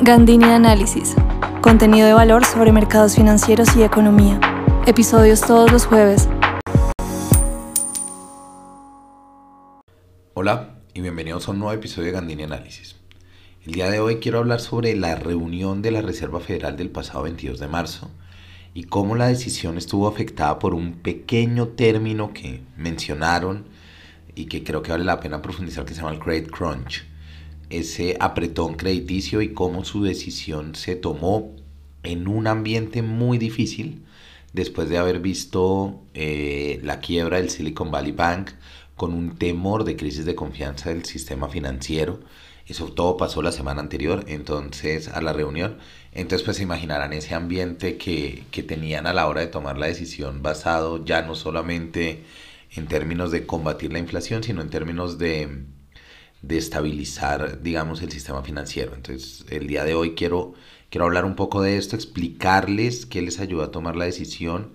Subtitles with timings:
[0.00, 1.16] Gandini Análisis.
[1.60, 4.38] Contenido de valor sobre mercados financieros y economía.
[4.86, 6.28] Episodios todos los jueves.
[10.34, 12.94] Hola y bienvenidos a un nuevo episodio de Gandini Análisis.
[13.66, 17.24] El día de hoy quiero hablar sobre la reunión de la Reserva Federal del pasado
[17.24, 18.08] 22 de marzo
[18.74, 23.64] y cómo la decisión estuvo afectada por un pequeño término que mencionaron
[24.36, 27.04] y que creo que vale la pena profundizar que se llama el credit crunch
[27.70, 31.54] ese apretón crediticio y cómo su decisión se tomó
[32.02, 34.04] en un ambiente muy difícil
[34.52, 38.50] después de haber visto eh, la quiebra del Silicon Valley Bank
[38.96, 42.20] con un temor de crisis de confianza del sistema financiero.
[42.66, 45.78] Eso todo pasó la semana anterior, entonces, a la reunión.
[46.12, 49.86] Entonces, pues se imaginarán ese ambiente que, que tenían a la hora de tomar la
[49.86, 52.24] decisión basado ya no solamente
[52.74, 55.64] en términos de combatir la inflación, sino en términos de
[56.42, 58.94] de estabilizar, digamos, el sistema financiero.
[58.94, 60.54] Entonces, el día de hoy quiero,
[60.90, 64.72] quiero hablar un poco de esto, explicarles qué les ayuda a tomar la decisión.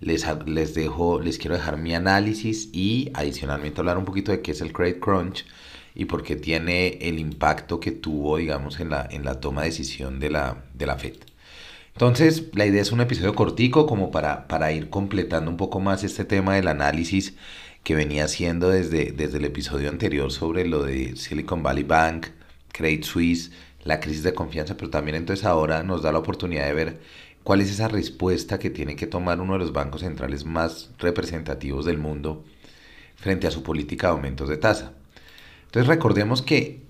[0.00, 4.50] Les, les, dejo, les quiero dejar mi análisis y adicionalmente hablar un poquito de qué
[4.50, 5.46] es el credit crunch
[5.94, 9.68] y por qué tiene el impacto que tuvo, digamos, en la, en la toma de
[9.68, 11.14] decisión de la, de la FED.
[11.94, 16.02] Entonces, la idea es un episodio cortico como para, para ir completando un poco más
[16.02, 17.36] este tema del análisis
[17.84, 22.28] que venía haciendo desde, desde el episodio anterior sobre lo de Silicon Valley Bank,
[22.72, 23.52] Credit Suisse,
[23.84, 27.00] la crisis de confianza, pero también entonces ahora nos da la oportunidad de ver
[27.44, 31.84] cuál es esa respuesta que tiene que tomar uno de los bancos centrales más representativos
[31.84, 32.42] del mundo
[33.16, 34.94] frente a su política de aumentos de tasa.
[35.66, 36.80] Entonces recordemos que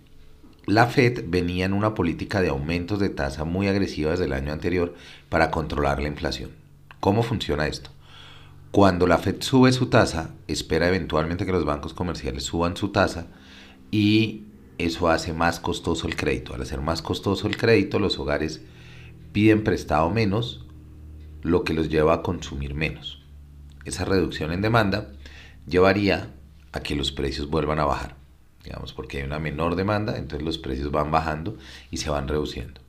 [0.66, 4.52] la Fed venía en una política de aumentos de tasa muy agresiva desde el año
[4.52, 4.94] anterior
[5.28, 6.52] para controlar la inflación.
[7.00, 7.90] ¿Cómo funciona esto?
[8.74, 13.28] Cuando la Fed sube su tasa, espera eventualmente que los bancos comerciales suban su tasa
[13.92, 14.46] y
[14.78, 16.54] eso hace más costoso el crédito.
[16.54, 18.62] Al hacer más costoso el crédito, los hogares
[19.30, 20.66] piden prestado menos,
[21.42, 23.22] lo que los lleva a consumir menos.
[23.84, 25.12] Esa reducción en demanda
[25.68, 26.34] llevaría
[26.72, 28.16] a que los precios vuelvan a bajar,
[28.64, 31.56] digamos, porque hay una menor demanda, entonces los precios van bajando
[31.92, 32.83] y se van reduciendo.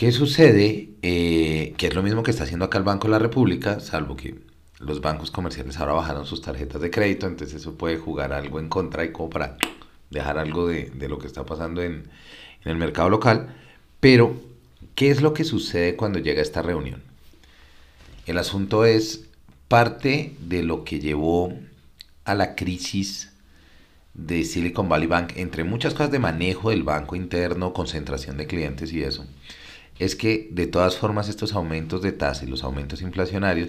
[0.00, 0.94] ¿Qué sucede?
[1.02, 4.16] Eh, que es lo mismo que está haciendo acá el Banco de la República, salvo
[4.16, 4.34] que
[4.78, 8.70] los bancos comerciales ahora bajaron sus tarjetas de crédito, entonces eso puede jugar algo en
[8.70, 9.58] contra y como para
[10.08, 12.08] dejar algo de, lo que está pasando en,
[12.64, 13.54] en el mercado local.
[14.00, 14.40] Pero,
[14.94, 17.02] ¿qué es lo que sucede cuando llega esta reunión?
[18.24, 19.26] El asunto es
[19.68, 21.52] parte de lo que llevó
[22.24, 23.32] a la crisis
[24.14, 28.94] de Silicon Valley Bank, entre muchas cosas de manejo del banco interno, concentración de clientes
[28.94, 29.26] y eso
[30.00, 33.68] es que de todas formas estos aumentos de tasa y los aumentos inflacionarios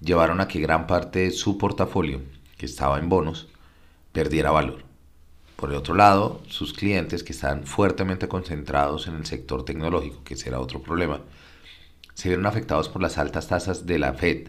[0.00, 2.22] llevaron a que gran parte de su portafolio,
[2.58, 3.46] que estaba en bonos,
[4.12, 4.82] perdiera valor.
[5.54, 10.34] Por el otro lado, sus clientes, que estaban fuertemente concentrados en el sector tecnológico, que
[10.34, 11.20] será otro problema,
[12.14, 14.48] se vieron afectados por las altas tasas de la Fed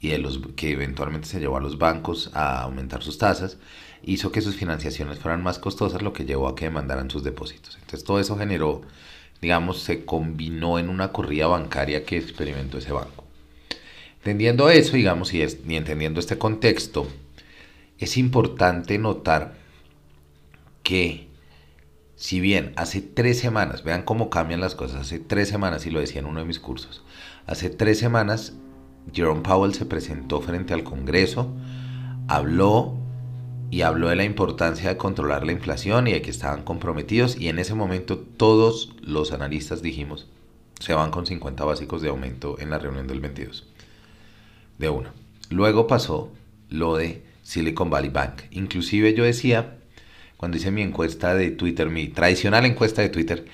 [0.00, 3.58] y de los que eventualmente se llevó a los bancos a aumentar sus tasas,
[4.02, 7.76] hizo que sus financiaciones fueran más costosas, lo que llevó a que demandaran sus depósitos.
[7.76, 8.82] Entonces todo eso generó
[9.40, 13.24] digamos, se combinó en una corrida bancaria que experimentó ese banco.
[14.18, 17.06] Entendiendo eso, digamos, y, y entendiendo este contexto,
[17.98, 19.54] es importante notar
[20.82, 21.28] que
[22.16, 26.00] si bien hace tres semanas, vean cómo cambian las cosas, hace tres semanas, y lo
[26.00, 27.04] decía en uno de mis cursos,
[27.46, 28.54] hace tres semanas
[29.12, 31.54] Jerome Powell se presentó frente al Congreso,
[32.26, 32.96] habló
[33.70, 37.48] y habló de la importancia de controlar la inflación y de que estaban comprometidos y
[37.48, 40.28] en ese momento todos los analistas dijimos
[40.80, 43.66] se van con 50 básicos de aumento en la reunión del 22
[44.78, 45.12] de una.
[45.50, 46.32] Luego pasó
[46.70, 48.42] lo de Silicon Valley Bank.
[48.50, 49.78] Inclusive yo decía,
[50.36, 53.46] cuando hice mi encuesta de Twitter, mi tradicional encuesta de Twitter,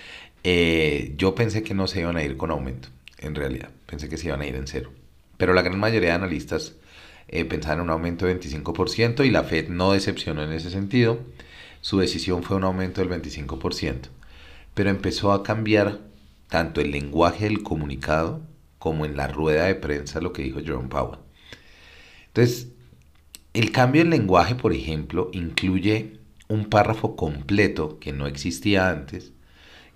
[0.43, 2.89] eh, yo pensé que no se iban a ir con aumento,
[3.19, 3.71] en realidad.
[3.87, 4.93] Pensé que se iban a ir en cero.
[5.39, 6.75] Pero la gran mayoría de analistas
[7.29, 11.19] eh, pensar en un aumento del 25% y la Fed no decepcionó en ese sentido.
[11.81, 14.09] Su decisión fue un aumento del 25%,
[14.75, 16.00] pero empezó a cambiar
[16.49, 18.43] tanto el lenguaje del comunicado
[18.79, 21.19] como en la rueda de prensa lo que dijo Jerome Powell.
[22.26, 22.69] Entonces,
[23.55, 26.19] el cambio en lenguaje, por ejemplo, incluye
[26.49, 29.32] un párrafo completo que no existía antes,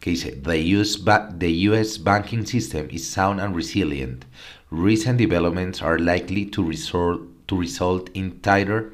[0.00, 1.02] que dice, the US,
[1.38, 4.25] the US banking system is sound and resilient,
[4.70, 8.92] recent developments are likely to result, to result in tighter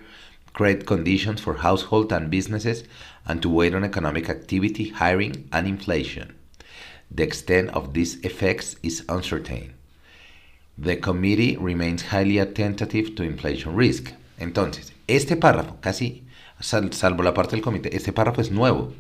[0.53, 2.85] credit conditions for households and businesses
[3.27, 6.35] and to weigh on economic activity, hiring, and inflation.
[7.11, 9.75] The extent of these effects is uncertain.
[10.79, 14.13] The committee remains highly attentive to inflation risk.
[14.41, 16.25] Entonces, este párrafo, casi
[16.61, 18.93] sal, salvo la parte del comité, este párrafo es nuevo.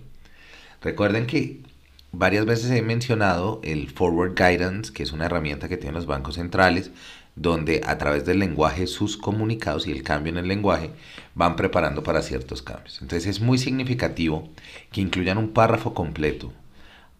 [0.82, 1.62] Recuerden que
[2.18, 6.36] varias veces he mencionado el Forward Guidance, que es una herramienta que tienen los bancos
[6.36, 6.90] centrales,
[7.36, 10.90] donde a través del lenguaje sus comunicados y el cambio en el lenguaje
[11.34, 13.02] van preparando para ciertos cambios.
[13.02, 14.48] Entonces es muy significativo
[14.92, 16.52] que incluyan un párrafo completo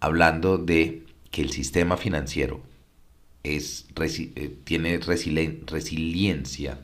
[0.01, 2.61] hablando de que el sistema financiero
[3.43, 6.79] es, eh, tiene resiliencia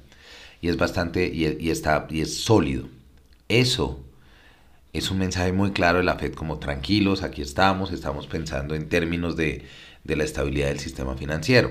[0.61, 2.89] y es bastante y, está, y es sólido.
[3.49, 4.05] Eso
[4.93, 8.89] es un mensaje muy claro de la Fed como tranquilos, aquí estamos, estamos pensando en
[8.89, 9.65] términos de,
[10.05, 11.71] de la estabilidad del sistema financiero.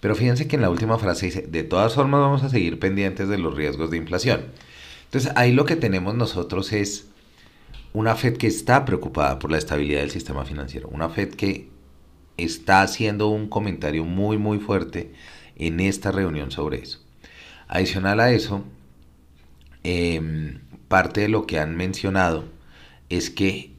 [0.00, 3.28] Pero fíjense que en la última frase dice, de todas formas vamos a seguir pendientes
[3.28, 4.46] de los riesgos de inflación.
[5.04, 7.08] Entonces ahí lo que tenemos nosotros es
[7.92, 11.68] una Fed que está preocupada por la estabilidad del sistema financiero, una Fed que
[12.36, 15.12] está haciendo un comentario muy muy fuerte
[15.56, 17.00] en esta reunión sobre eso.
[17.68, 18.64] Adicional a eso,
[19.82, 20.60] em,
[20.90, 22.46] parte de lo que han mencionado
[23.10, 23.70] es que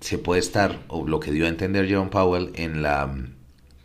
[0.00, 3.14] se puede estar, o lo que dio a entender John Powell en la,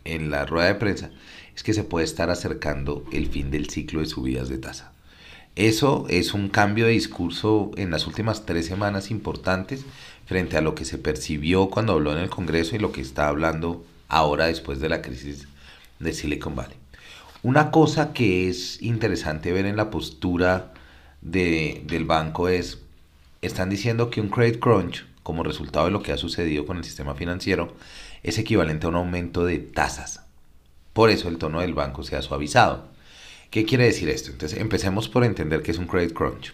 [0.04, 1.10] en la rueda de prensa,
[1.54, 4.92] es que se puede estar acercando el fin del ciclo de subidas de tasa.
[5.56, 9.84] Eso es un cambio de discurso en las últimas tres semanas importantes
[10.24, 13.28] frente a lo que se percibió cuando habló en el Congreso y lo que está
[13.28, 15.48] hablando ahora después de la crisis
[15.98, 16.78] de Silicon Valley.
[17.42, 20.72] Una cosa que es interesante ver en la postura
[21.20, 22.78] del banco es,
[23.42, 26.84] están diciendo que un credit crunch, como resultado de lo que ha sucedido con el
[26.84, 27.74] sistema financiero,
[28.22, 30.22] es equivalente a un aumento de tasas.
[30.92, 32.88] Por eso el tono del banco se ha suavizado.
[33.50, 34.30] ¿Qué quiere decir esto?
[34.30, 36.52] Entonces empecemos por entender qué es un credit crunch.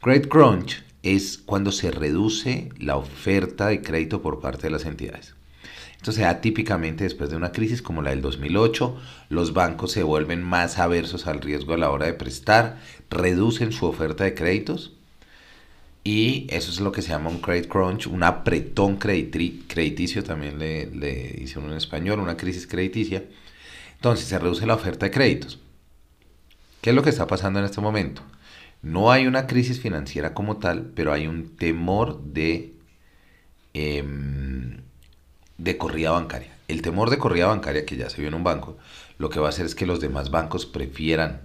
[0.00, 5.34] Credit crunch es cuando se reduce la oferta de crédito por parte de las entidades.
[6.02, 9.00] Esto se típicamente después de una crisis como la del 2008.
[9.28, 13.86] Los bancos se vuelven más aversos al riesgo a la hora de prestar, reducen su
[13.86, 14.96] oferta de créditos
[16.02, 20.86] y eso es lo que se llama un credit crunch, un apretón crediticio, también le,
[20.86, 23.22] le hicieron en español, una crisis crediticia.
[23.94, 25.60] Entonces se reduce la oferta de créditos.
[26.80, 28.22] ¿Qué es lo que está pasando en este momento?
[28.82, 32.74] No hay una crisis financiera como tal, pero hay un temor de,
[33.72, 34.82] em,
[35.58, 36.56] de corrida bancaria.
[36.68, 38.76] El temor de corrida bancaria que ya se vio en un banco,
[39.18, 41.42] lo que va a hacer es que los demás bancos prefieran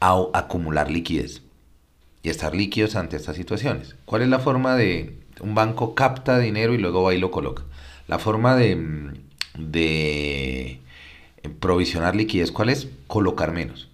[0.00, 1.42] acumular liquidez
[2.22, 3.96] y estar líquidos ante estas situaciones.
[4.04, 7.62] ¿Cuál es la forma de un banco capta dinero y luego va y lo coloca?
[8.06, 9.12] La forma de,
[9.58, 10.80] de
[11.60, 12.88] provisionar liquidez, ¿cuál es?
[13.06, 13.88] Colocar menos.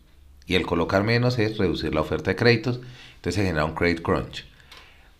[0.46, 2.80] Y el colocar menos es reducir la oferta de créditos,
[3.16, 4.46] entonces se genera un credit crunch.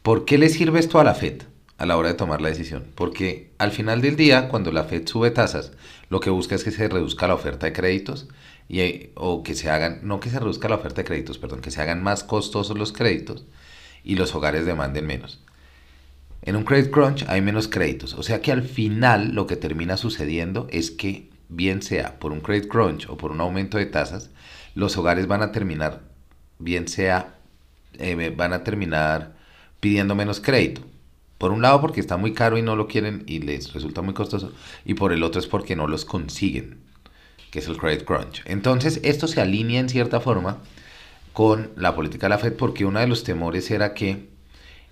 [0.03, 1.43] ¿Por qué le sirve esto a la Fed
[1.81, 2.85] a la hora de tomar la decisión?
[2.95, 5.73] Porque al final del día, cuando la Fed sube tasas,
[6.11, 8.29] lo que busca es que se reduzca la oferta de créditos
[8.69, 11.71] y, o que se hagan, no que se reduzca la oferta de créditos, perdón, que
[11.71, 13.47] se hagan más costosos los créditos
[14.05, 15.43] y los hogares demanden menos.
[16.43, 19.97] En un credit crunch hay menos créditos, o sea que al final lo que termina
[19.97, 24.29] sucediendo es que bien sea por un credit crunch o por un aumento de tasas,
[24.75, 26.03] los hogares van a terminar,
[26.59, 27.37] bien sea,
[27.99, 29.37] eh, van a terminar
[29.81, 30.83] pidiendo menos crédito.
[31.41, 34.13] Por un lado porque está muy caro y no lo quieren y les resulta muy
[34.13, 34.53] costoso,
[34.85, 36.81] y por el otro es porque no los consiguen,
[37.51, 38.43] que es el credit crunch.
[38.45, 40.59] Entonces esto se alinea en cierta forma
[41.33, 44.29] con la política de la Fed porque uno de los temores era que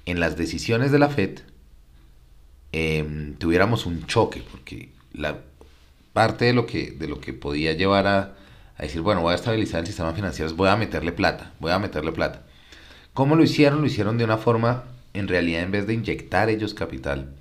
[0.07, 1.41] en las decisiones de la Fed
[2.73, 5.37] em, tuviéramos un choque, porque la,
[6.19, 8.35] parte de lo que, de lo que podía llevar a,
[8.79, 12.11] decir, bueno, voy a estabilizar el sistema financiero, voy a meterle plata, voy a meterle
[12.11, 12.43] plata.
[13.13, 13.83] ¿Cómo lo hicieron?
[13.83, 14.83] Lo hicieron de una forma,
[15.19, 17.35] en realidad, en vez de inyectar ellos capital,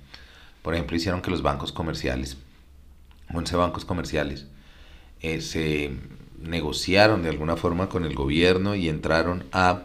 [0.62, 2.36] por ejemplo, hicieron que los bancos comerciales,
[3.32, 4.46] 11 bancos comerciales,
[5.20, 5.92] eh, se
[6.40, 9.82] negociaron de alguna forma con el gobierno y entraron a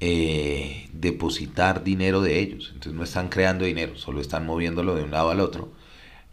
[0.00, 2.70] eh, depositar dinero de ellos.
[2.74, 5.70] Entonces no están creando dinero, solo están moviéndolo de un lado al otro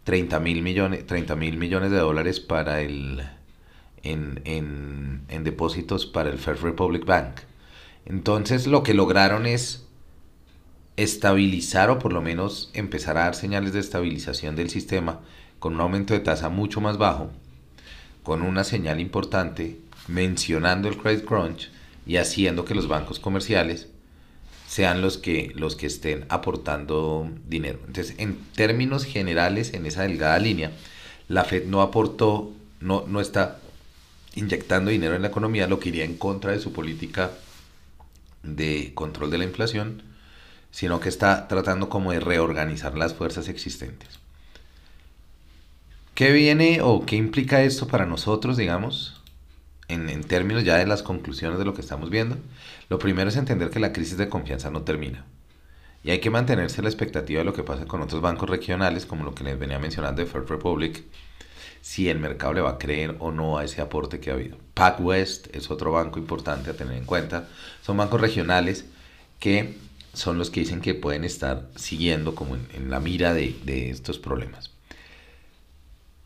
[0.04, 3.22] 30 mil millones, 30 mil millones de dólares para el,
[4.02, 7.36] en, en, en, depósitos para el First Republic Bank.
[8.04, 9.86] Entonces lo que lograron es
[10.96, 15.20] estabilizar o por lo menos empezar a dar señales de estabilización del sistema
[15.58, 17.30] con un aumento de tasa mucho más bajo,
[18.22, 21.70] con una señal importante mencionando el credit crunch
[22.06, 23.88] y haciendo que los bancos comerciales
[24.68, 27.78] sean los que, los que estén aportando dinero.
[27.86, 30.72] Entonces, en términos generales, en esa delgada línea,
[31.28, 33.60] la Fed no aportó, no, no está
[34.34, 37.32] inyectando dinero en la economía, lo que iría en contra de su política
[38.42, 40.02] de control de la inflación,
[40.72, 44.18] sino que está tratando como de reorganizar las fuerzas existentes.
[46.14, 49.22] ¿Qué viene o qué implica esto para nosotros, digamos?
[49.92, 52.36] en, términos ya de las conclusiones de lo que estamos viendo,
[52.88, 55.24] lo primero es entender que la crisis de confianza no termina.
[56.04, 59.24] Y hay que mantenerse la expectativa de lo que pasa con otros bancos regionales, como
[59.24, 61.04] lo que les venía mencionando de First Republic,
[61.80, 64.56] si el mercado le va a creer o no a ese aporte que ha habido.
[64.74, 67.48] PacWest es otro banco importante a tener en cuenta.
[67.82, 68.84] Son bancos regionales
[69.38, 69.76] que
[70.12, 74.18] son los que dicen que pueden estar siguiendo como en, la mira de, de estos
[74.18, 74.70] problemas.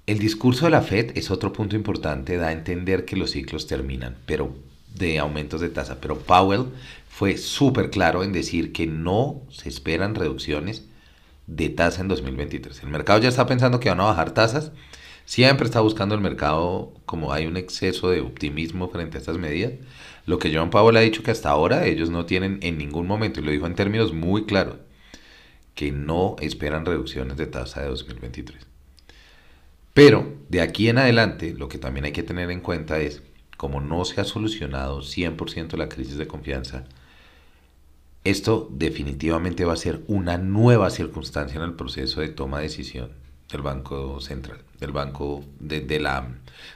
[0.07, 3.67] El discurso de la Fed es otro punto importante, da a entender que los ciclos
[3.67, 4.55] terminan, pero
[4.95, 6.01] de aumentos de tasa.
[6.01, 6.67] Pero Powell
[7.09, 10.85] fue súper claro en decir que no se esperan reducciones
[11.47, 12.83] de tasa en 2023.
[12.83, 14.73] El mercado ya está pensando que van a bajar tasas.
[15.25, 19.73] Siempre está buscando el mercado como hay un exceso de optimismo frente a estas medidas.
[20.27, 23.41] Lo que John Powell ha dicho que hasta ahora ellos no tienen en ningún momento,
[23.41, 24.77] y lo dijo en términos muy claros,
[25.75, 28.67] que no esperan reducciones de tasa de 2023.
[29.95, 33.23] Pero de aquí en adelante, lo que también hay que tener en cuenta es,
[33.57, 36.85] como no se ha solucionado 100% la crisis de confianza,
[38.25, 43.26] esto definitivamente va a ser una nueva circunstancia en el proceso de toma de decisión
[43.51, 46.29] del Banco Central, del Banco de, la,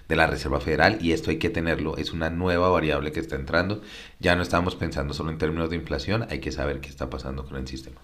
[0.09, 3.37] de la Reserva Federal, y esto hay que tenerlo, es una nueva variable que está
[3.37, 3.83] entrando.
[4.21, 7.45] Ya no estamos pensando solo en términos de inflación, hay que saber qué está pasando
[7.45, 8.01] con el sistema.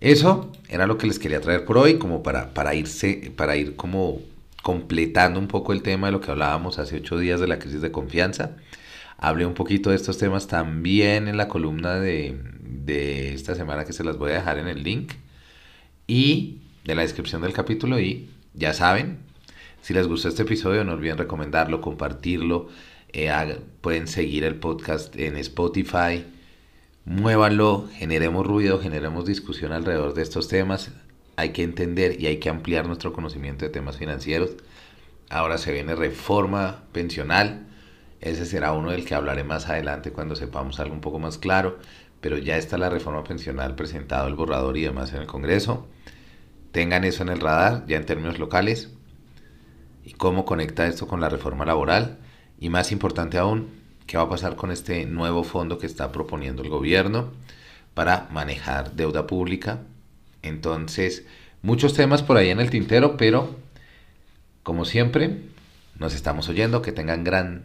[0.00, 3.76] Eso era lo que les quería traer por hoy, como para, para, irse, para ir
[3.76, 4.20] como
[4.62, 7.80] completando un poco el tema de lo que hablábamos hace ocho días de la crisis
[7.82, 8.56] de confianza.
[9.18, 13.92] Hablé un poquito de estos temas también en la columna de, de esta semana que
[13.92, 15.12] se las voy a dejar en el link
[16.06, 19.18] y de la descripción del capítulo y ya saben,
[19.82, 22.68] si les gustó este episodio no olviden recomendarlo, compartirlo,
[23.12, 23.30] eh,
[23.80, 26.24] pueden seguir el podcast en Spotify,
[27.04, 30.90] muévanlo, generemos ruido, generemos discusión alrededor de estos temas.
[31.36, 34.50] Hay que entender y hay que ampliar nuestro conocimiento de temas financieros.
[35.30, 37.66] Ahora se viene reforma pensional.
[38.20, 41.78] Ese será uno del que hablaré más adelante cuando sepamos algo un poco más claro.
[42.20, 45.88] Pero ya está la reforma pensional presentado el borrador y demás en el Congreso.
[46.72, 48.90] Tengan eso en el radar ya en términos locales.
[50.04, 52.18] Y cómo conecta esto con la reforma laboral.
[52.58, 53.70] Y más importante aún,
[54.06, 57.30] qué va a pasar con este nuevo fondo que está proponiendo el gobierno
[57.94, 59.80] para manejar deuda pública.
[60.42, 61.24] Entonces,
[61.62, 63.56] muchos temas por ahí en el tintero, pero
[64.62, 65.42] como siempre,
[65.98, 66.82] nos estamos oyendo.
[66.82, 67.64] Que tengan gran,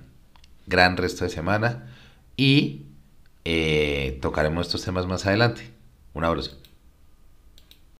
[0.68, 1.94] gran resto de semana
[2.38, 2.86] y
[3.46, 5.70] eh, tocaremos estos temas más adelante.
[6.14, 6.65] Un abrazo.